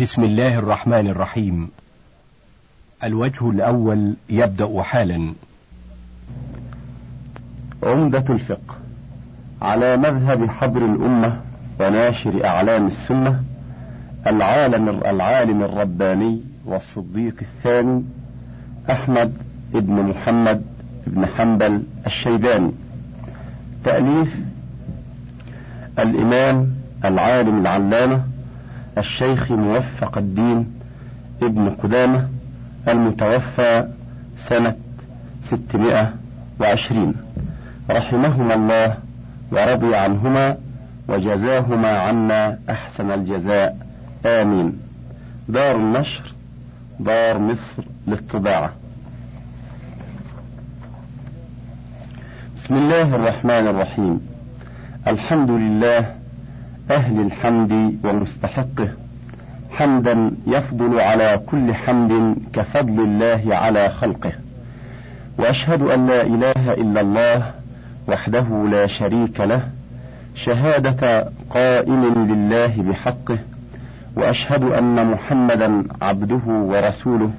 [0.00, 1.70] بسم الله الرحمن الرحيم.
[3.04, 5.34] الوجه الأول يبدأ حالا.
[7.82, 8.74] عمدة الفقه.
[9.62, 11.40] على مذهب حبر الأمة
[11.80, 13.44] وناشر أعلام السنة
[14.26, 18.04] العالم العالم الرباني والصديق الثاني
[18.90, 19.32] أحمد
[19.74, 20.62] بن محمد
[21.06, 22.72] بن حنبل الشيباني.
[23.84, 24.36] تأليف
[25.98, 26.74] الإمام
[27.04, 28.35] العالم العلامة
[28.98, 30.80] الشيخ موفق الدين
[31.42, 32.28] ابن قدامة
[32.88, 33.88] المتوفى
[34.36, 34.76] سنة
[35.42, 36.14] ستمائة
[36.60, 37.14] وعشرين.
[37.90, 38.96] رحمهما الله
[39.52, 40.56] ورضي عنهما
[41.08, 43.86] وجزاهما عنا أحسن الجزاء.
[44.26, 44.78] آمين.
[45.48, 46.32] دار النشر
[47.00, 48.72] دار مصر للطباعة.
[52.56, 54.20] بسم الله الرحمن الرحيم.
[55.06, 56.16] الحمد لله
[56.90, 58.88] أهل الحمد ومستحقه.
[59.70, 64.32] حمدا يفضل على كل حمد كفضل الله على خلقه.
[65.38, 67.50] وأشهد أن لا إله إلا الله
[68.08, 69.60] وحده لا شريك له.
[70.34, 73.38] شهادة قائم لله بحقه.
[74.16, 77.30] وأشهد أن محمدا عبده ورسوله.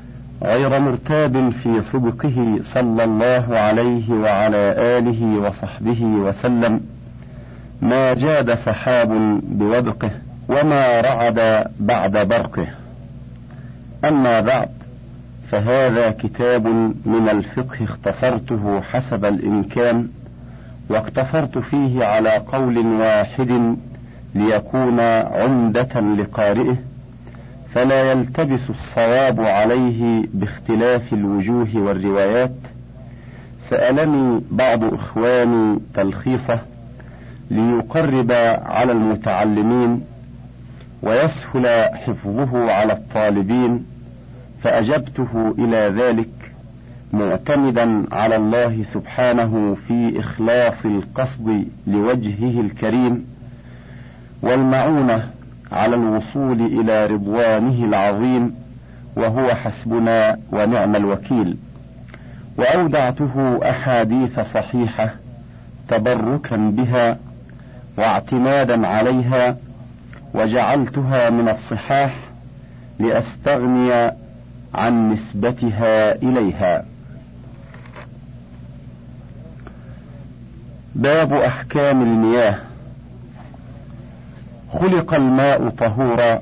[0.43, 6.96] غير مرتاب في صدقه صلى الله عليه وعلى آله وصحبه وسلم.
[7.81, 10.11] ما جاد سحاب بوبقه
[10.49, 12.67] وما رعد بعد برقه.
[14.05, 14.69] أما بعد
[15.51, 16.67] فهذا كتاب
[17.05, 20.07] من الفقه اختصرته حسب الإمكان
[20.89, 23.75] واقتصرت فيه على قول واحد
[24.35, 26.75] ليكون عمدة لقارئه
[27.75, 32.51] فلا يلتبس الصواب عليه باختلاف الوجوه والروايات.
[33.69, 36.59] سألني بعض إخواني تلخيصه
[37.51, 38.31] ليقرب
[38.65, 40.01] على المتعلمين
[41.01, 43.85] ويسهل حفظه على الطالبين
[44.63, 46.29] فأجبته إلى ذلك
[47.13, 53.25] معتمدا على الله سبحانه في إخلاص القصد لوجهه الكريم
[54.41, 55.29] والمعونة
[55.71, 58.55] على الوصول إلى رضوانه العظيم
[59.15, 61.57] وهو حسبنا ونعم الوكيل.
[62.57, 65.13] وأودعته أحاديث صحيحة
[65.89, 67.17] تبركا بها
[67.97, 69.57] واعتمادا عليها
[70.33, 72.15] وجعلتها من الصحاح
[72.99, 74.11] لأستغني
[74.75, 76.85] عن نسبتها إليها.
[80.95, 82.55] باب أحكام المياه.
[84.73, 86.41] خلق الماء طهورا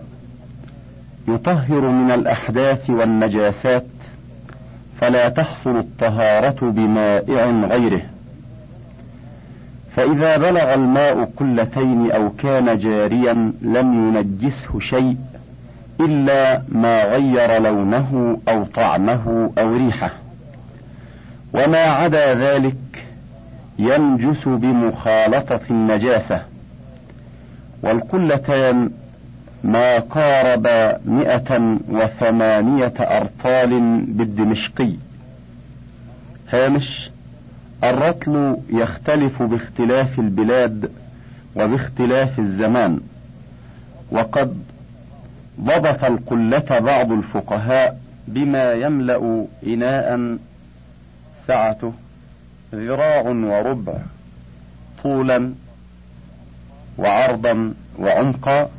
[1.28, 3.86] يطهر من الأحداث والنجاسات
[5.02, 8.02] فلا تحصل الطهارة بمائع غيره.
[9.96, 15.18] فإذا بلغ الماء قلتين أو كان جاريا لم ينجسه شيء
[16.00, 20.12] إلا ما غير لونه أو طعمه أو ريحه.
[21.54, 23.06] وما عدا ذلك
[23.80, 26.42] ينجس بمخالطة النجاسة.
[27.84, 28.90] والقلتان
[29.64, 30.68] ما قارب
[31.06, 34.92] مئة وثمانية أرطال بالدمشقي.
[36.54, 37.10] هامش؟
[37.84, 40.92] الرطل يختلف باختلاف البلاد
[41.56, 43.00] وباختلاف الزمان
[44.12, 44.58] وقد
[45.62, 50.38] ضبط القلة بعض الفقهاء بما يملأ إناء
[51.48, 51.94] سعته
[52.74, 53.94] ذراع وربع
[55.04, 55.54] طولا
[56.98, 58.70] وعرضا وعمقا.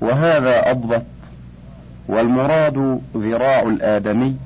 [0.00, 1.02] وهذا أضبط
[2.08, 4.36] والمراد ذراع الآدمي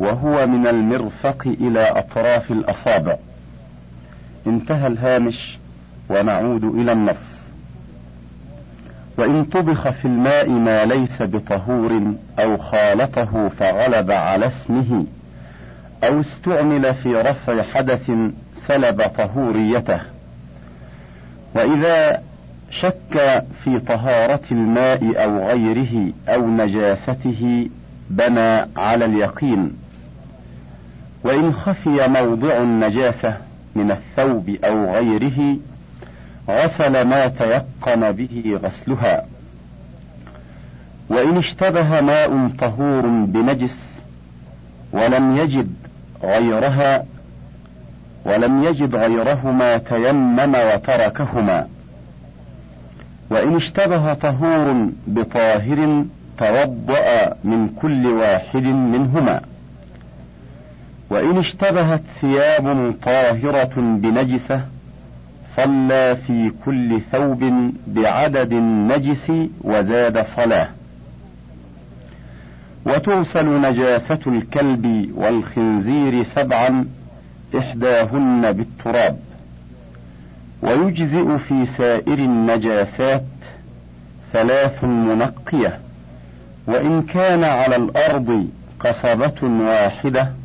[0.00, 3.16] وهو من المرفق إلى أطراف الأصابع.
[4.46, 5.58] انتهى الهامش
[6.08, 7.40] ونعود إلى النص.
[9.18, 15.04] وإن طبخ في الماء ما ليس بطهور أو خالطه فغلب على اسمه
[16.04, 18.10] أو استعمل في رفع حدث
[18.68, 20.00] سلب طهوريته.
[21.54, 22.22] وإذا
[22.70, 27.68] شك في طهارة الماء أو غيره أو نجاسته
[28.10, 29.79] بنى على اليقين.
[31.24, 33.36] وإن خفي موضع النجاسة
[33.74, 35.56] من الثوب أو غيره
[36.48, 39.24] غسل ما تيقن به غسلها.
[41.08, 43.78] وإن اشتبه ماء طهور بنجس
[44.92, 45.74] ولم يجد
[46.22, 47.04] غيرها
[48.24, 51.68] ولم يجد غيرهما تيمم وتركهما.
[53.30, 56.04] وإن اشتبه طهور بطاهر
[56.38, 59.40] توضأ من كل واحد منهما.
[61.10, 64.60] وإن اشتبهت ثياب طاهرة بنجسة
[65.56, 70.68] صلى في كل ثوب بعدد النجس وزاد صلاة.
[72.86, 76.84] وتغسل نجاسة الكلب والخنزير سبعا
[77.58, 79.18] إحداهن بالتراب.
[80.62, 83.24] ويجزئ في سائر النجاسات
[84.32, 85.78] ثلاث منقية.
[86.66, 88.48] وإن كان على الأرض
[88.80, 90.39] قصبة واحدة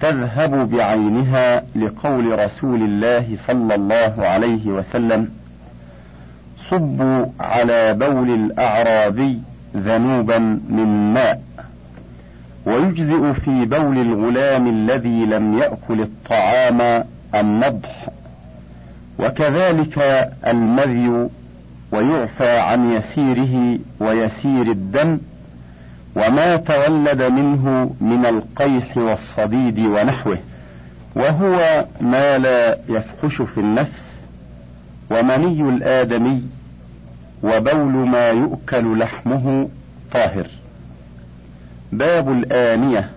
[0.00, 5.28] تذهب بعينها لقول رسول الله صلى الله عليه وسلم
[6.58, 9.40] صبوا على بول الأعرابي
[9.76, 11.42] ذنوبا من ماء
[12.66, 17.04] ويجزئ في بول الغلام الذي لم يأكل الطعام
[17.34, 18.08] النضح
[19.18, 19.98] وكذلك
[20.46, 21.28] المذي
[21.92, 25.18] ويعفى عن يسيره ويسير الدم
[26.18, 30.38] وما تولد منه من القيح والصديد ونحوه
[31.14, 34.04] وهو ما لا يفحش في النفس
[35.10, 36.42] ومني الآدمي
[37.42, 39.68] وبول ما يؤكل لحمه
[40.12, 40.46] طاهر.
[41.92, 43.10] باب الآنية.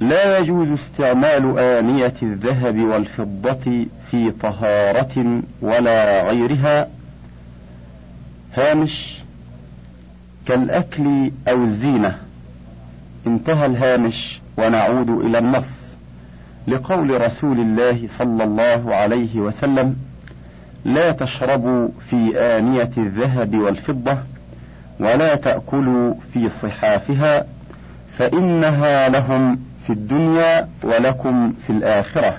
[0.00, 6.88] لا يجوز استعمال آنية الذهب والفضة في طهارة ولا غيرها.
[8.56, 9.13] هامش
[10.46, 12.18] كالأكل أو الزينة.
[13.26, 15.94] انتهى الهامش ونعود إلى النص.
[16.68, 19.96] لقول رسول الله صلى الله عليه وسلم
[20.84, 24.18] لا تشربوا في آنية الذهب والفضة
[25.00, 27.44] ولا تأكلوا في صحافها
[28.18, 32.38] فإنها لهم في الدنيا ولكم في الآخرة.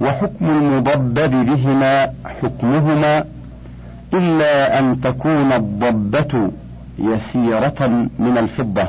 [0.00, 3.24] وحكم المضبب بهما حكمهما
[4.14, 6.50] إلا أن تكون الضبة
[7.02, 8.88] يسيرة من الفضة.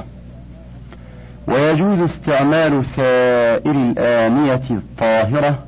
[1.47, 5.59] ويجوز استعمال سائر الآنية الطاهرة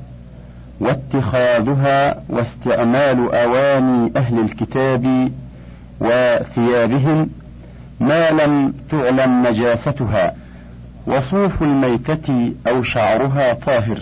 [0.80, 5.30] واتخاذها واستعمال أواني أهل الكتاب
[6.00, 7.30] وثيابهم
[8.00, 10.34] ما لم تعلم نجاستها.
[11.06, 13.98] وصوف الميتة أو شعرها طاهر.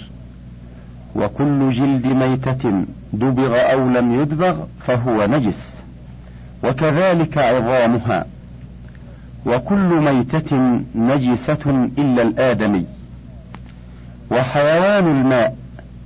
[1.17, 4.57] وكل جلد ميتة دبغ أو لم يدبغ
[4.87, 5.75] فهو نجس.
[6.65, 8.25] وكذلك عظامها.
[9.47, 12.87] وكل ميتة نجسة إلا الآدمي.
[14.31, 15.57] وحيوان الماء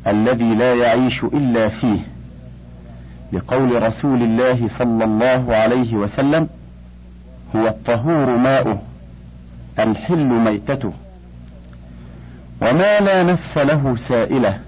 [0.06, 1.98] الذي لا يعيش إلا فيه.
[3.32, 6.48] لقول رسول الله صلى الله عليه وسلم
[7.56, 8.82] هو الطهور ماؤه
[9.78, 10.92] الحل ميتته.
[12.62, 14.58] وما لا نفس له سائلة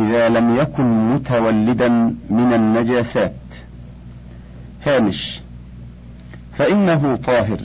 [0.00, 1.88] إذا لم يكن متولدا
[2.30, 3.32] من النجاسات.
[4.86, 5.40] هامش
[6.58, 7.60] فإنه طاهر.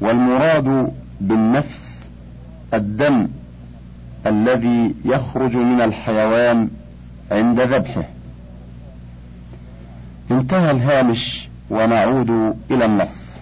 [0.00, 2.00] والمراد بالنفس
[2.74, 3.28] الدم
[4.26, 6.68] الذي يخرج من الحيوان
[7.30, 8.04] عند ذبحه.
[10.30, 13.36] انتهى الهامش ونعود إلى النص.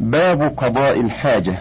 [0.00, 1.58] باب قضاء الحاجة.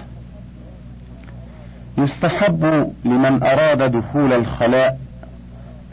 [1.98, 5.00] يستحب لمن أراد دخول الخلاء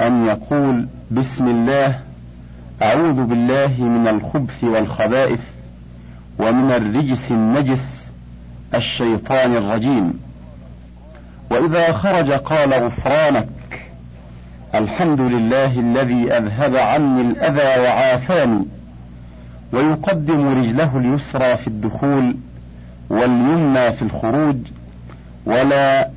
[0.00, 2.00] أن يقول بسم الله
[2.82, 5.40] أعوذ بالله من الخبث والخبائث
[6.38, 8.08] ومن الرجس النجس
[8.74, 10.20] الشيطان الرجيم.
[11.50, 13.48] وإذا خرج قال غفرانك
[14.74, 18.64] الحمد لله الذي أذهب عني الأذى وعافاني
[19.72, 22.36] ويقدم رجله اليسرى في الدخول
[23.10, 24.56] واليمنى في الخروج
[25.46, 26.10] ولا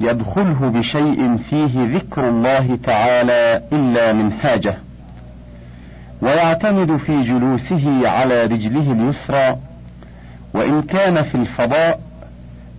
[0.00, 4.78] يدخله بشيء فيه ذكر الله تعالى إلا من حاجة.
[6.22, 9.56] ويعتمد في جلوسه على رجله اليسرى
[10.54, 12.00] وإن كان في الفضاء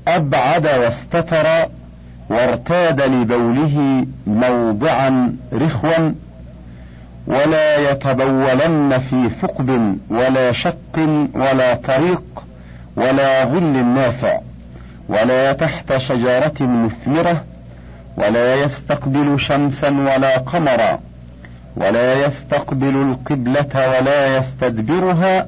[0.08, 1.48] أبعد واستتر
[2.29, 6.12] وارتاد لبوله موضعا رخوا
[7.27, 12.24] ولا يتبولن في ثقب ولا شق ولا طريق
[12.96, 14.39] ولا ظل نافع
[15.10, 17.44] ولا تحت شجرة مثمرة
[18.17, 21.00] ولا يستقبل شمسا ولا قمرا.
[21.78, 25.48] ولا يستقبل القبلة ولا يستدبرها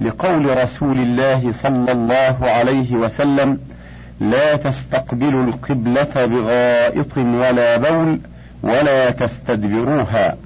[0.00, 3.58] لقول رسول الله صلى الله عليه وسلم
[4.20, 8.18] لا تستقبلوا القبلة بغائط ولا بول
[8.62, 10.36] ولا تستدبروها.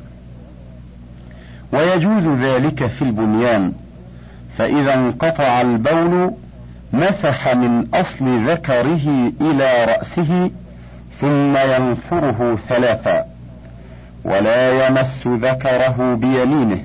[1.73, 3.73] ويجوز ذلك في البنيان.
[4.59, 6.31] فإذا انقطع البول
[6.93, 10.51] مسح من أصل ذكره إلى رأسه
[11.21, 13.36] ثم ينفره ثلاثا.
[14.27, 16.85] ولا يمس ذكره بيمينه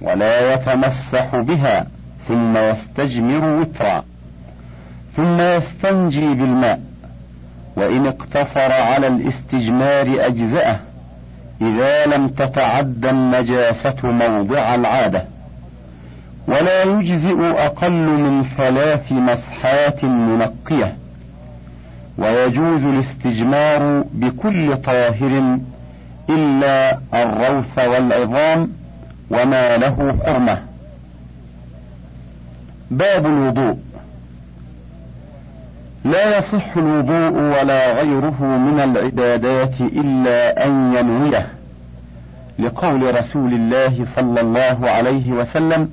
[0.00, 1.86] ولا يتمسح بها
[2.28, 4.04] ثم يستجمر وترا
[5.16, 6.80] ثم يستنجي بالماء
[7.76, 10.80] وإن اقتصر على الاستجمار أجزأه
[11.60, 15.24] إذا لم تتعدى النجاسة موضع العادة
[16.48, 20.96] ولا يجزئ أقل من ثلاث مسحات منقية
[22.18, 25.58] ويجوز الاستجمار بكل طاهر
[26.30, 28.68] إلا الروث والعظام
[29.30, 30.58] وما له حرمة.
[32.90, 33.78] باب الوضوء.
[36.04, 41.46] لا يصح الوضوء ولا غيره من العبادات إلا أن ينويه
[42.58, 45.90] لقول رسول الله صلى الله عليه وسلم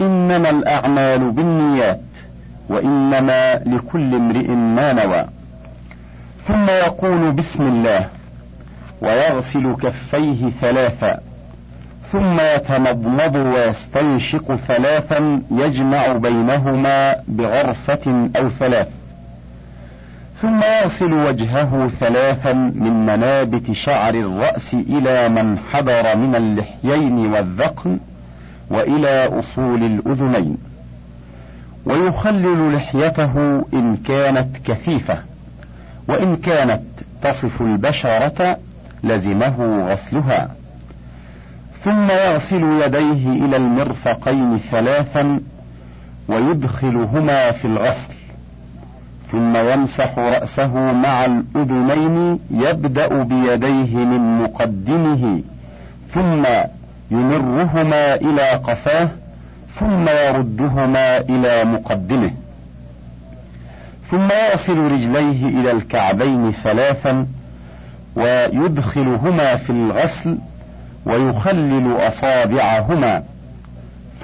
[0.00, 2.00] إنما الأعمال بالنيات
[2.68, 5.24] وإنما لكل امرئ ما نوى.
[6.48, 8.08] ثم يقول بسم الله.
[9.00, 11.20] ويغسل كفيه ثلاثا
[12.12, 18.88] ثم يتمضمض ويستنشق ثلاثا يجمع بينهما بغرفة أو ثلاث
[20.42, 27.98] ثم يغسل وجهه ثلاثا من منابت شعر الرأس إلى من حضر من اللحيين والذقن
[28.70, 30.56] وإلى أصول الأذنين
[31.86, 35.18] ويخلل لحيته إن كانت كثيفة
[36.08, 36.82] وإن كانت
[37.22, 38.58] تصف البشرة
[39.04, 40.48] لزمه غسلها.
[41.84, 45.40] ثم يغسل يديه إلى المرفقين ثلاثا
[46.28, 48.14] ويدخلهما في الغسل.
[49.32, 55.42] ثم يمسح رأسه مع الأذنين يبدأ بيديه من مقدمه.
[56.14, 56.44] ثم
[57.10, 59.08] يمرهما إلى قفاه.
[59.80, 62.30] ثم يردهما إلى مقدمه.
[64.10, 67.26] ثم يغسل رجليه إلى الكعبين ثلاثا
[68.16, 70.38] ويدخلهما في الغسل
[71.06, 73.22] ويخلل أصابعهما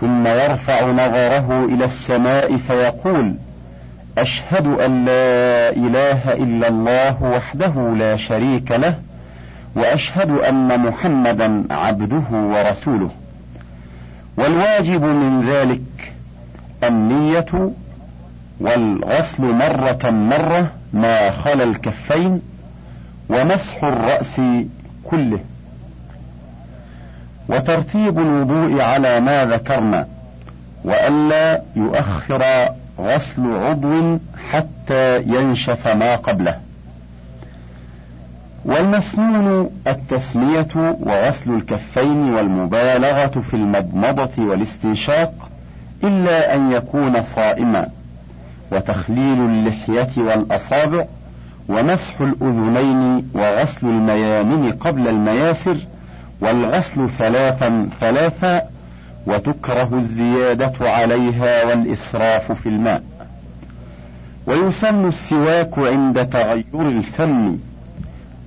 [0.00, 3.34] ثم يرفع نظره إلى السماء فيقول
[4.18, 8.94] أشهد أن لا إله إلا الله وحده لا شريك له
[9.74, 13.10] وأشهد أن محمدا عبده ورسوله.
[14.36, 16.12] والواجب من ذلك
[16.84, 17.70] النية
[18.60, 22.42] والغسل مرة مرة ما خلا الكفين
[23.30, 24.40] ومسح الرأس
[25.04, 25.40] كله.
[27.48, 30.06] وترتيب الوضوء على ما ذكرنا
[30.84, 32.44] وألا يؤخر
[32.98, 34.18] غسل عضو
[34.50, 36.60] حتى ينشف ما قبله.
[38.64, 45.50] والمسنون التسمية وغسل الكفين والمبالغة في المضمضة والاستنشاق
[46.04, 47.88] إلا أن يكون صائما
[48.72, 51.04] وتخليل اللحية والأصابع
[51.70, 55.76] ومسح الأذنين وغسل الميامن قبل المياسر
[56.40, 58.62] والغسل ثلاثا ثلاثا
[59.26, 63.02] وتكره الزيادة عليها والإسراف في الماء.
[64.46, 67.56] ويسن السواك عند تغير الفم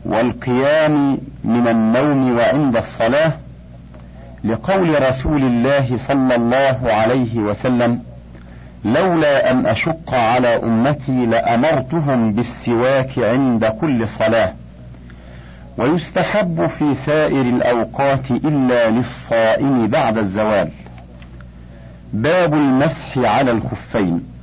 [0.05, 3.33] والقيام من النوم وعند الصلاة
[4.43, 7.99] لقول رسول الله صلى الله عليه وسلم
[8.85, 14.53] لولا أن أشق على أمتي لأمرتهم بالسواك عند كل صلاة.
[15.77, 20.69] ويستحب في سائر الأوقات إلا للصائم بعد الزوال.
[22.13, 24.33] باب المسح على الخفين.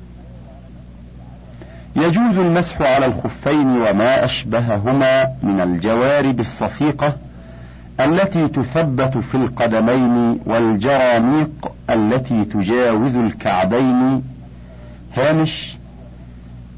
[1.97, 7.17] يجوز المسح على الخفين وما أشبههما من الجوارب الصفيقة
[8.01, 14.23] التي تثبت في القدمين والجرانيق التي تجاوز الكعبين
[15.17, 15.77] هامش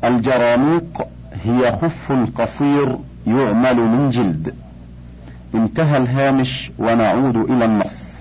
[0.04, 1.06] الجرانيق
[1.44, 4.54] هي خف قصير يعمل من جلد.
[5.54, 8.12] انتهى الهامش ونعود إلى النص.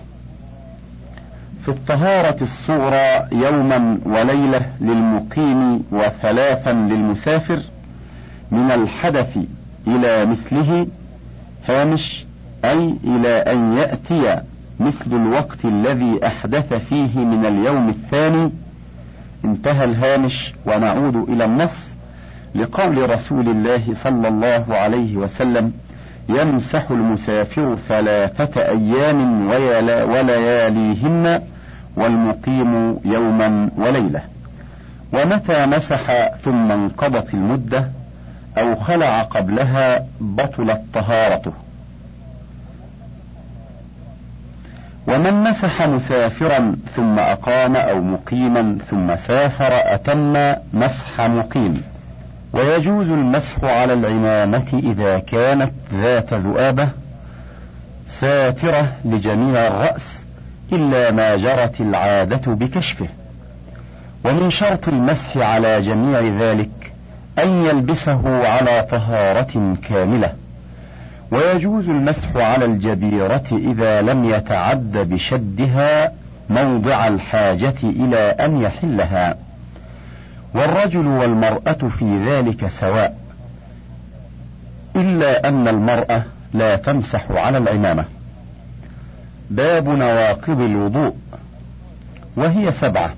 [1.66, 7.60] في الطهارة الصغرى يوما وليلة للمقيم وثلاثا للمسافر
[8.52, 9.38] من الحدث
[9.88, 10.88] إلى مثله
[11.70, 12.26] هامش
[12.66, 14.42] أي إلى أن يأتي
[14.82, 18.52] مثل الوقت الذي أحدث فيه من اليوم الثاني.
[19.46, 21.96] انتهى الهامش ونعود إلى النص
[22.56, 25.74] لقول رسول الله صلى الله عليه وسلم
[26.30, 29.48] يمسح المسافر ثلاثة أيام
[30.10, 31.42] ولياليهن
[31.96, 34.22] والمقيم يوما وليلة.
[35.14, 37.88] ومتى مسح ثم انقضت المدة
[38.58, 41.54] أو خلع قبلها بطلت طهارته.
[45.08, 51.84] ومن مسح مسافرا ثم أقام أو مقيما ثم سافر أتم مسح مقيم.
[52.54, 56.90] ويجوز المسح على العمامة إذا كانت ذات ذؤابة
[58.08, 60.22] ساترة لجميع الرأس
[60.74, 63.08] إلا ما جرت العادة بكشفه.
[64.26, 66.70] ومن شرط المسح على جميع ذلك
[67.40, 70.34] أن يلبسه على طهارة كاملة.
[71.32, 76.12] ويجوز المسح على الجبيرة إذا لم يتعد بشدها
[76.50, 79.36] موضع الحاجة إلى أن يحلها.
[80.54, 83.18] والرجل والمرأة في ذلك سواء
[84.96, 86.24] إلا أن المرأة
[86.54, 88.06] لا تمسح على العمامة.
[89.50, 91.16] باب نواقض الوضوء
[92.36, 93.14] وهي سبعة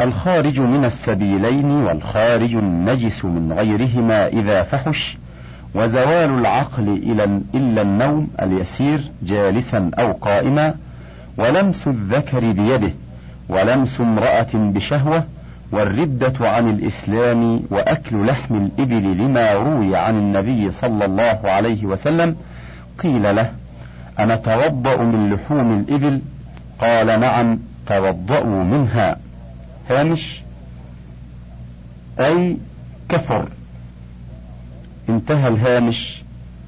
[0.00, 5.16] الخارج من السبيلين والخارج النجس من غيرهما إذا فحش
[5.74, 10.74] وزوال العقل إلى إلا النوم اليسير جالسا أو قائما
[11.36, 12.92] ولمس الذكر بيده
[13.48, 15.24] ولمس امرأة بشهوة
[15.72, 22.36] والردة عن الإسلام وأكل لحم الإبل لما روي عن النبي صلى الله عليه وسلم
[22.98, 23.52] قيل له
[24.18, 26.20] أنا توضأ من لحوم الإبل؟
[26.80, 29.16] قال نعم توضأوا منها.
[29.90, 30.40] هامش؟
[32.20, 32.56] أي
[33.08, 33.48] كفر.
[35.08, 36.22] انتهى الهامش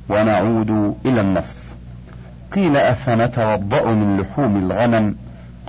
[0.08, 1.74] ونعود إلى النص.
[2.52, 5.14] قيل أفنتوضأ من لحوم الغنم؟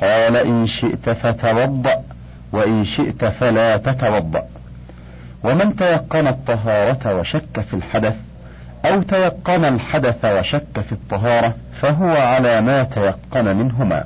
[0.02, 2.04] قال إن شئت فتوضأ
[2.52, 4.44] وإن شئت فلا تتوضأ.
[5.44, 8.16] ومن تيقن الطهارة وشك في الحدث
[8.86, 14.04] أو تيقن الحدث وشك في الطهارة فهو على ما تيقن منهما.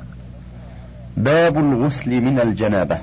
[1.16, 2.98] باب الغسل من الجنابة.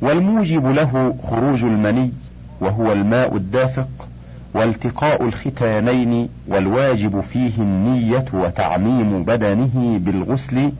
[0.00, 2.12] والموجب له خروج المني
[2.60, 4.08] وهو الماء الدافق
[4.54, 10.72] والتقاء الختانين والواجب فيه النية وتعميم بدنه بالغسل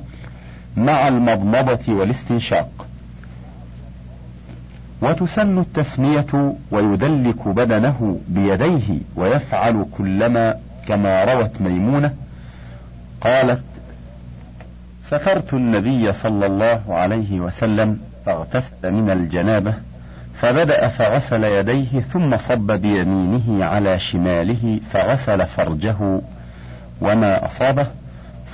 [0.77, 2.87] مع المضمضة والاستنشاق.
[5.03, 10.55] وتسن التسمية ويدلك بدنه بيديه ويفعل كلما
[10.89, 12.15] كما روت ميمونة.
[13.21, 13.63] قالت
[15.03, 19.75] سفرت النبي صلى الله عليه وسلم فاغتسل من الجنابة
[20.41, 25.97] فبدأ فغسل يديه ثم صب بيمينه على شماله فغسل فرجه
[27.01, 27.87] وما أصابه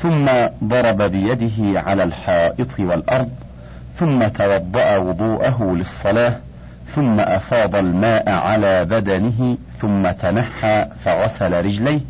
[0.02, 0.26] ثم
[0.64, 3.30] ضرب بيده على الحائط والأرض
[3.98, 6.36] ثم توضأ وضوءه للصلاة
[6.94, 12.00] ثم أفاض الماء على بدنه ثم تنحى فغسل رجليه.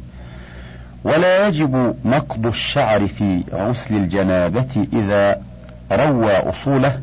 [1.05, 5.41] ولا يجب نقض الشعر في غسل الجنابة إذا
[5.93, 7.01] روى أصوله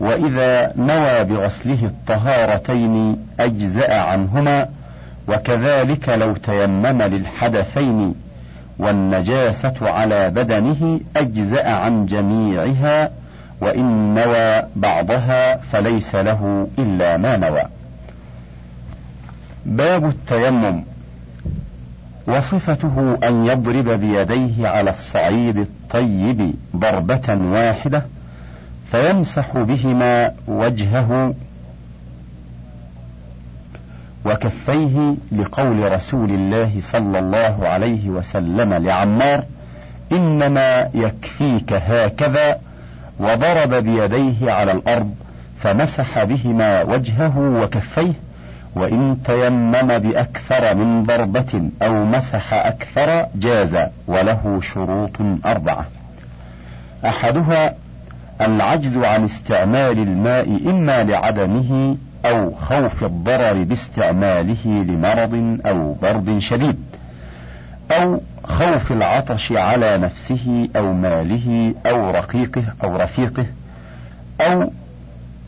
[0.00, 4.68] وإذا نوى بغسله الطهارتين أجزأ عنهما
[5.28, 8.14] وكذلك لو تيمم للحدثين
[8.78, 13.10] والنجاسة على بدنه أجزأ عن جميعها
[13.60, 17.62] وإن نوى بعضها فليس له إلا ما نوى.
[19.66, 20.82] باب التيمم
[22.26, 28.02] وصفته أن يضرب بيديه على الصعيد الطيب ضربة واحدة
[28.90, 31.34] فيمسح بهما وجهه
[34.24, 39.44] وكفيه لقول رسول الله صلى الله عليه وسلم لعمار
[40.12, 42.60] إنما يكفيك هكذا
[43.18, 45.14] وضرب بيديه على الأرض
[45.60, 48.12] فمسح بهما وجهه وكفيه
[48.74, 55.86] وإن تيمم بأكثر من ضربة أو مسح أكثر جاز وله شروط أربعة.
[57.04, 57.74] أحدها
[58.40, 66.76] العجز عن استعمال الماء إما لعدمه أو خوف الضرر باستعماله لمرض أو برد شديد
[67.90, 73.46] أو خوف العطش على نفسه أو ماله أو رقيقه أو رفيقه
[74.40, 74.72] أو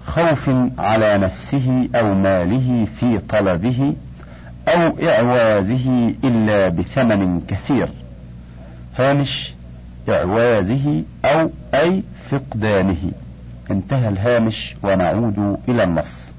[0.06, 3.94] خوف على نفسه أو ماله في طلبه
[4.68, 7.88] أو إعوازه إلا بثمن كثير.
[8.98, 9.52] هامش
[10.10, 13.12] إعوازه أو أي فقدانه.
[13.70, 16.30] انتهى الهامش ونعود إلى النص.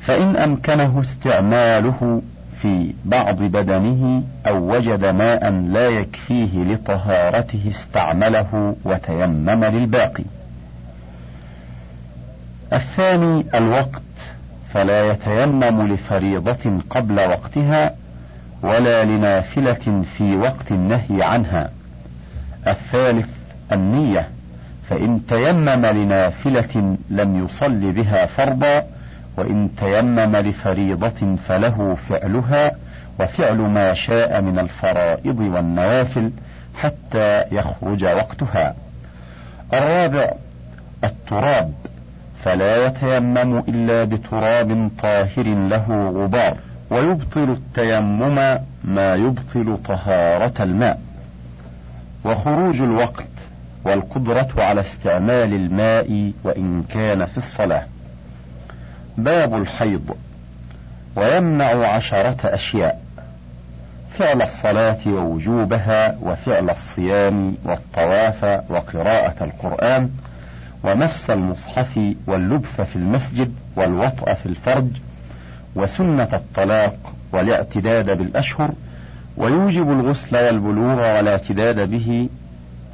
[0.00, 2.22] فإن أمكنه استعماله
[2.62, 10.24] في بعض بدنه أو وجد ماء لا يكفيه لطهارته استعمله وتيمم للباقي.
[12.72, 14.02] الثاني الوقت
[14.74, 17.94] فلا يتيمم لفريضة قبل وقتها
[18.62, 21.70] ولا لنافلة في وقت النهي عنها.
[22.66, 23.28] الثالث
[23.72, 24.28] النية
[24.90, 28.82] فإن تيمم لنافلة لم يصل بها فرضا
[29.36, 32.72] وإن تيمم لفريضة فله فعلها
[33.20, 36.30] وفعل ما شاء من الفرائض والنوافل
[36.74, 38.74] حتى يخرج وقتها.
[39.74, 40.32] الرابع
[41.04, 41.72] التراب
[42.44, 46.56] فلا يتيمم إلا بتراب طاهر له غبار
[46.90, 51.00] ويبطل التيمم ما يبطل طهارة الماء.
[52.24, 53.24] وخروج الوقت
[53.84, 57.86] والقدرة على استعمال الماء وإن كان في الصلاة.
[59.18, 60.16] باب الحيض
[61.16, 63.02] ويمنع عشرة أشياء
[64.18, 70.10] فعل الصلاة ووجوبها وفعل الصيام والطواف وقراءة القرآن
[70.84, 74.88] ومس المصحف واللبث في المسجد والوطأ في الفرج
[75.74, 78.70] وسنة الطلاق والاعتداد بالأشهر
[79.36, 82.28] ويوجب الغسل والبلوغ والاعتداد به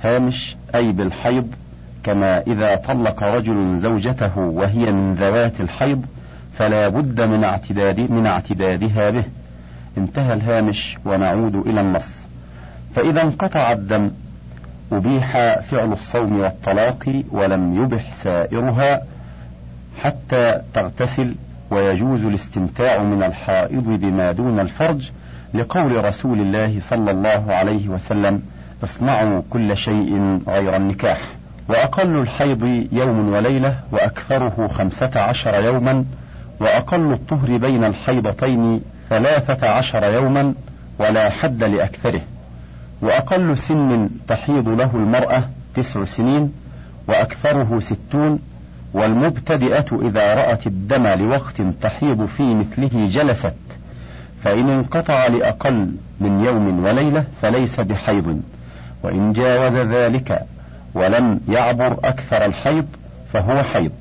[0.03, 1.53] هامش أي بالحيض
[2.05, 6.05] كما إذا طلق رجل زوجته وهي من ذوات الحيض
[6.59, 9.25] فلا بد من اعتداد من اعتدادها به.
[9.99, 12.19] انتهى الهامش ونعود إلى النص.
[12.95, 14.11] فإذا انقطع الدم
[14.93, 19.03] أبيح فعل الصوم والطلاق ولم يبح سائرها
[20.03, 21.35] حتى تغتسل
[21.71, 25.11] ويجوز الاستمتاع من الحائض بما دون الفرج
[25.55, 28.43] لقول رسول الله صلى الله عليه وسلم
[28.85, 31.19] اصنعوا كل شيء غير النكاح.
[31.69, 36.05] وأقل الحيض يوم وليلة وأكثره خمسة عشر يوما
[36.61, 38.81] وأقل الطهر بين الحيضتين
[39.11, 40.55] ثلاثة عشر يوما
[40.99, 42.21] ولا حد لأكثره.
[43.03, 45.43] وأقل سن تحيض له المرأة
[45.75, 46.53] تسع سنين
[47.09, 48.39] وأكثره ستون
[48.93, 53.55] والمبتدئة إذا رأت الدم لوقت تحيض في مثله جلست.
[54.45, 58.41] فإن انقطع لأقل من يوم وليلة فليس بحيض
[59.03, 60.43] وإن جاوز ذلك
[60.95, 62.87] ولم يعبر أكثر الحيض
[63.33, 63.93] فهو حيض.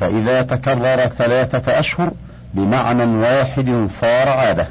[0.00, 2.10] فإذا تكرر ثلاثة أشهر
[2.54, 4.68] بمعنى واحد صار عادة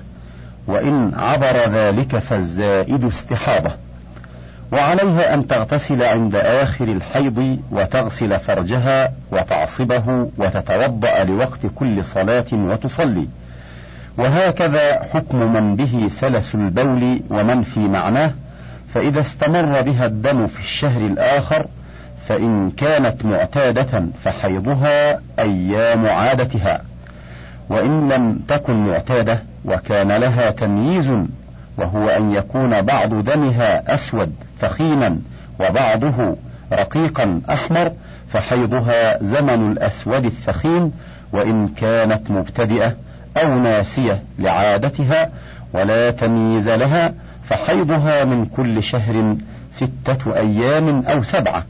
[0.68, 3.72] وإن عبر ذلك فالزائد استحاضة.
[4.72, 13.28] وعليها أن تغتسل عند آخر الحيض وتغسل فرجها وتعصبه وتتوضأ لوقت كل صلاة وتصلي.
[14.17, 18.32] وهكذا حكم من به سلس البول ومن في معناه
[18.93, 21.65] فإذا استمر بها الدم في الشهر الآخر
[22.28, 26.82] فإن كانت معتادة فحيضها أيام عادتها.
[27.69, 31.12] وإن لم تكن معتادة وكان لها تمييز
[31.78, 35.17] وهو أن يكون بعض دمها أسود ثخينا
[35.60, 36.36] وبعضه
[36.73, 37.91] رقيقا أحمر
[38.34, 40.91] فحيضها زمن الأسود الثخين
[41.32, 42.95] وإن كانت مبتدئة
[43.38, 45.30] أو ناسية لعادتها
[45.74, 47.13] ولا تمييز لها
[47.50, 49.36] فحيضها من كل شهر
[49.71, 51.65] ستة أيام أو سبعة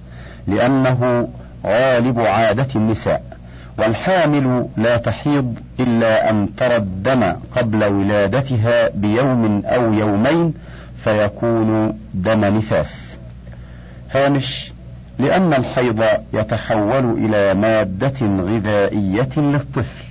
[0.47, 1.27] لأنه
[1.65, 3.23] غالب عادة النساء.
[3.77, 10.53] والحامل لا تحيض إلا أن ترى الدم قبل ولادتها بيوم أو يومين
[11.03, 13.17] فيكون دم نفاس.
[14.11, 14.71] هامش
[15.19, 20.04] لأن الحيض يتحول إلى مادة غذائية للطفل.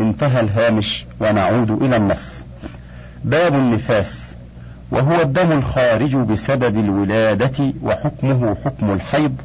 [0.00, 2.42] انتهى الهامش ونعود إلى النص.
[3.24, 4.34] باب النفاس
[4.90, 9.36] وهو الدم الخارج بسبب الولادة وحكمه حكم الحيض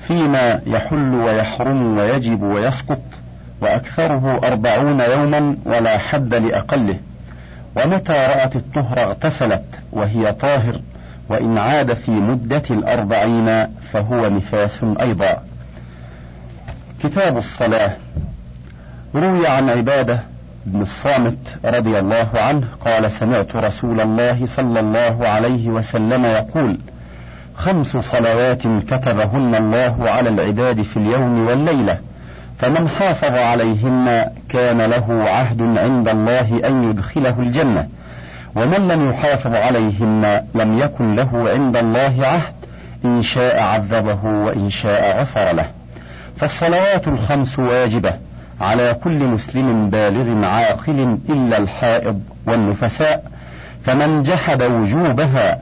[0.00, 3.00] فيما يحل ويحرم ويجب ويسقط
[3.60, 6.98] وأكثره أربعون يوما ولا حد لأقله.
[7.76, 10.80] ومتى رأت الطهر اغتسلت وهي طاهر
[11.28, 15.42] وإن عاد في مدة الأربعين فهو نفاس أيضا.
[17.02, 17.92] كتاب الصلاة.
[19.14, 20.20] روي عن عبادة
[20.66, 26.78] بن الصامت رضي الله عنه قال سمعت رسول الله صلى الله عليه وسلم يقول
[27.54, 31.98] خمس صلوات كتبهن الله على العباد في اليوم والليلة
[32.58, 37.88] فمن حافظ عليهن كان له عهد عند الله أن يدخله الجنة
[38.54, 42.54] ومن لم يحافظ عليهن لم يكن له عند الله عهد
[43.04, 45.66] إن شاء عذبه وإن شاء غفر له.
[46.36, 48.29] فالصلوات الخمس واجبة
[48.60, 53.30] على كل مسلم بالغ عاقل إلا الحائض والنفساء
[53.84, 55.60] فمن جحد وجوبها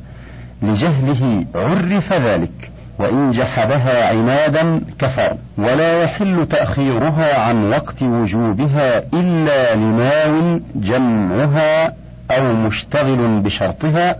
[0.62, 10.60] لجهله عرف ذلك وإن جحدها عنادا كفر ولا يحل تأخيرها عن وقت وجوبها إلا لناو
[10.74, 11.92] جمعها
[12.30, 14.16] أو مشتغل بشرطها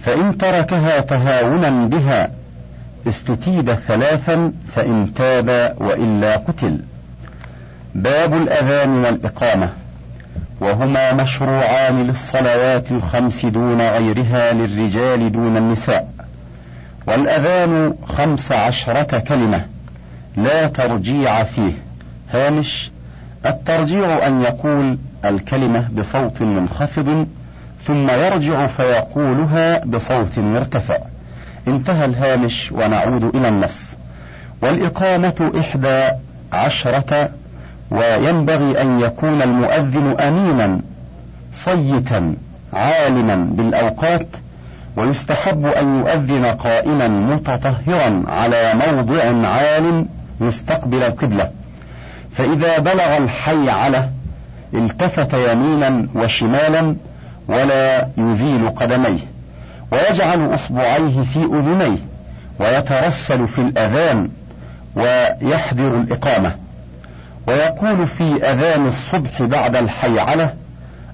[0.00, 2.30] فإن تركها تهاونا بها
[3.08, 6.78] استتيب ثلاثا فإن تاب وإلا قتل.
[7.94, 9.68] باب الأذان والإقامة.
[10.60, 16.12] وهما مشروعان للصلوات الخمس دون غيرها للرجال دون النساء.
[17.06, 19.64] والأذان خمس عشرة كلمة
[20.36, 21.72] لا ترجيع فيه.
[22.34, 22.90] هامش
[23.46, 27.26] الترجيع أن يقول الكلمة بصوت منخفض
[27.82, 30.98] ثم يرجع فيقولها بصوت مرتفع.
[31.68, 33.94] انتهى الهامش ونعود إلى النص.
[34.62, 36.10] والإقامة إحدى
[36.52, 37.30] عشرة
[37.90, 40.80] وينبغي أن يكون المؤذن أمينا
[41.52, 42.34] صيتا
[42.72, 44.26] عالما بالأوقات
[44.96, 50.06] ويستحب أن يؤذن قائما متطهرا على موضع عال
[50.40, 51.50] مستقبل القبلة.
[52.36, 54.08] فإذا بلغ الحي على
[54.74, 56.96] التفت يمينا وشمالا
[57.48, 59.20] ولا يزيل قدميه
[59.92, 61.98] ويجعل أصبعيه في أذنيه
[62.60, 64.28] ويترسل في الأذان
[64.96, 66.54] ويحذر الإقامة.
[67.46, 70.54] ويقول في أذان الصبح بعد الحيعلة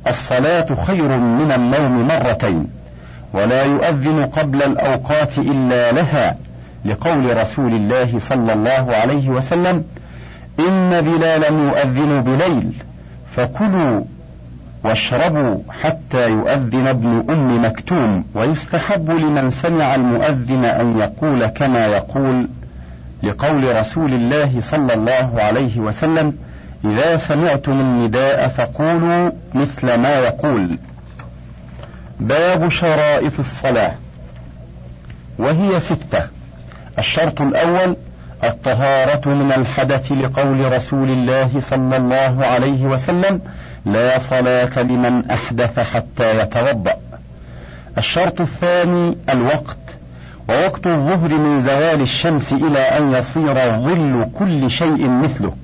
[0.08, 2.66] الصلاة خير من النوم مرتين
[3.32, 6.36] ولا يؤذن قبل الأوقات إلا لها
[6.84, 9.84] لقول رسول الله صلى الله عليه وسلم
[10.60, 12.72] إن بلالا يؤذن بليل
[13.36, 14.00] فكلوا
[14.84, 22.48] واشربوا حتى يؤذن ابن أم مكتوم ويستحب لمن سمع المؤذن أن يقول كما يقول
[23.28, 26.38] لقول رسول الله صلى الله عليه وسلم
[26.84, 30.78] إذا سمعتم النداء فقولوا مثل ما يقول.
[32.20, 33.94] باب شرائط الصلاة
[35.38, 36.26] وهي ستة.
[36.98, 37.96] الشرط الأول
[38.44, 43.40] الطهارة من الحدث لقول رسول الله صلى الله عليه وسلم
[43.84, 46.96] لا صلاة لمن أحدث حتى يتوضأ.
[47.98, 49.76] الشرط الثاني الوقت،
[50.48, 55.54] ووقت الظهر من زوال الشمس إلى أن يصير ظل كل شيء مثله.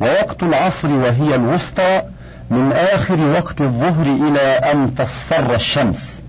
[0.00, 2.02] ووقت العصر وهي الوسطى
[2.50, 6.20] من آخر وقت الظهر إلى أن تصفر الشمس.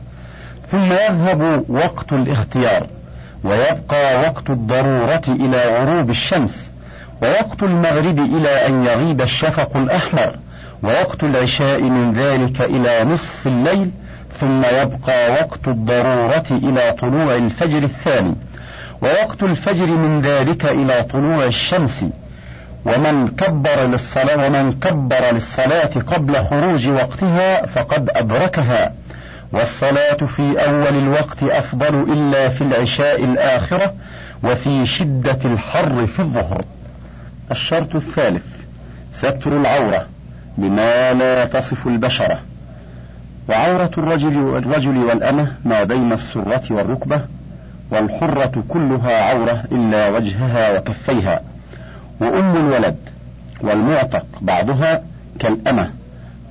[0.72, 2.88] ثم يذهب وقت الاختيار،
[3.44, 6.70] ويبقى وقت الضرورة إلى غروب الشمس،
[7.22, 10.36] ووقت المغرب إلى أن يغيب الشفق الأحمر.
[10.84, 13.92] ووقت العشاء من ذلك إلى نصف الليل
[14.40, 18.36] ثم يبقى وقت الضرورة إلى طلوع الفجر الثاني
[19.02, 22.06] ووقت الفجر من ذلك إلى طلوع الشمس.
[22.86, 28.94] ومن كبر للصلاة ومن كبر للصلاة قبل خروج وقتها فقد أدركها.
[29.52, 33.94] والصلاة في أول الوقت أفضل إلا في العشاء الآخرة
[34.44, 36.66] وفي شدة الحر في الظهر.
[37.52, 38.46] الشرط الثالث
[39.14, 40.06] ستر العورة
[40.58, 42.40] بما لا تصف البشرة.
[43.50, 47.22] وعورة الرجل والرجل والأمة ما بين السرة والركبة
[47.92, 51.42] والحرة كلها عورة إلا وجهها وكفيها.
[52.20, 52.96] وأم الولد
[53.62, 55.04] والمعتق بعضها
[55.40, 55.90] كالأمة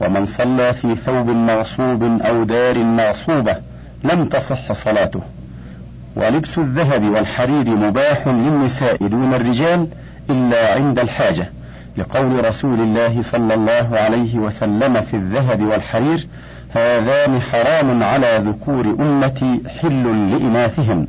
[0.00, 3.56] ومن صلى في ثوب مغصوب أو دار مغصوبة
[4.04, 5.20] لم تصح صلاته.
[6.16, 9.88] ولبس الذهب والحرير مباح للنساء دون الرجال
[10.30, 11.50] إلا عند الحاجة
[11.96, 16.26] لقول رسول الله صلى الله عليه وسلم في الذهب والحرير
[16.74, 21.06] هذان حرام على ذكور أمتي حل لإناثهم.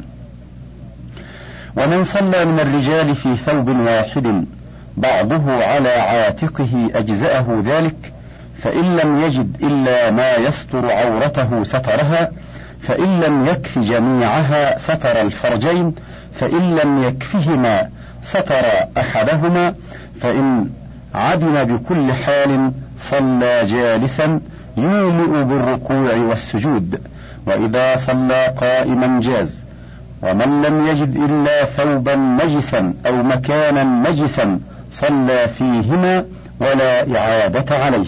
[1.77, 4.45] ومن صلى من الرجال في ثوب واحد
[4.97, 8.13] بعضه على عاتقه أجزأه ذلك
[8.63, 12.31] فإن لم يجد إلا ما يستر عورته سترها
[12.81, 15.95] فإن لم يكف جميعها ستر الفرجين
[16.39, 17.89] فإن لم يكفهما
[18.23, 18.65] ستر
[18.97, 19.75] أحدهما
[20.21, 20.69] فإن
[21.15, 24.39] عدم بكل حال صلى جالسا
[24.77, 27.01] يومئ بالركوع والسجود
[27.47, 29.61] وإذا صلى قائما جاز.
[30.23, 34.59] ومن لم يجد إلا ثوبا نجسا أو مكانا نجسا
[34.91, 36.25] صلى فيهما
[36.59, 38.07] ولا إعادة عليه.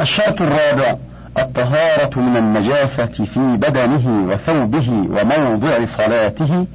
[0.00, 0.96] الشرط الرابع
[1.38, 6.66] الطهارة من النجاسة في بدنه وثوبه وموضع صلاته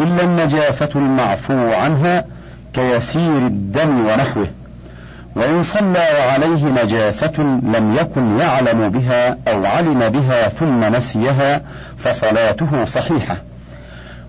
[0.00, 2.24] إلا النجاسة المعفو عنها
[2.74, 4.46] كيسير الدم ونحوه.
[5.36, 11.60] وإن صلى وعليه نجاسة لم يكن يعلم بها أو علم بها ثم نسيها
[11.98, 13.36] فصلاته صحيحة.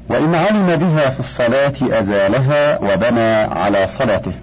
[0.10, 4.34] وإن علم بها في الصلاة أزالها وبنى على صلاته.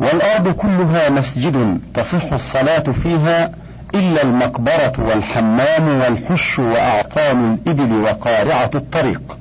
[0.00, 3.50] والأرض كلها مسجد تصح الصلاة فيها
[3.94, 9.38] إلا المقبرة والحمام والحش وأعطان الإبل وقارعة الطريق.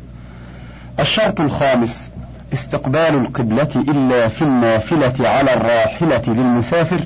[0.99, 2.09] الشرط الخامس
[2.53, 6.99] استقبال القبلة إلا في النافلة على الراحلة للمسافر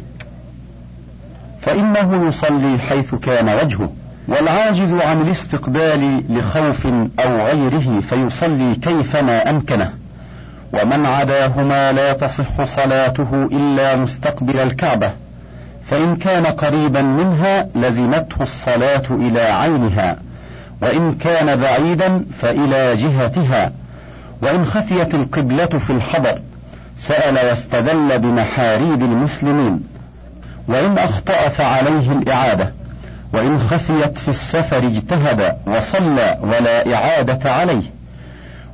[1.62, 3.90] فإنه يصلي حيث كان وجهه
[4.28, 6.86] والعاجز عن الاستقبال لخوف
[7.20, 9.94] أو غيره فيصلي كيفما أمكنه
[10.74, 15.12] ومن عداهما لا تصح صلاته إلا مستقبل الكعبة
[15.86, 20.18] فإن كان قريبا منها لزمته الصلاة إلى عينها
[20.82, 23.72] وإن كان بعيدا فإلى جهتها.
[24.42, 26.42] وإن خفيت القبلة في الحضر
[26.98, 29.84] سأل واستدل بمحاريب المسلمين
[30.68, 32.74] وإن أخطأ فعليه الإعادة
[33.34, 37.84] وإن خفيت في السفر اجتهد وصلى ولا إعادة عليه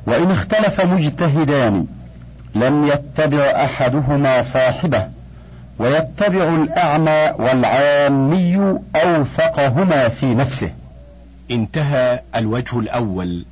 [0.06, 1.86] وإن اختلف مجتهدان
[2.54, 5.08] لم يتبع أحدهما صاحبه
[5.78, 10.70] ويتبع الأعمى والعامي أوثقهما في نفسه.
[11.50, 13.44] انتهى الوجه الأول.